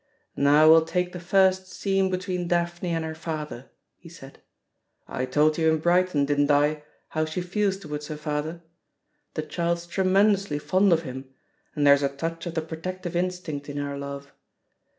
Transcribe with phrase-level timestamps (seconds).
[0.35, 3.69] "Now we'll take the first scene between Daphne and her father,"
[3.99, 4.41] he said.
[5.07, 8.63] *'I told you in Brighton, didn't I, how she feels towards her father?
[9.35, 11.29] The child's tremendously fond of him,
[11.75, 14.33] and there's a touch of the protective instinct in her love.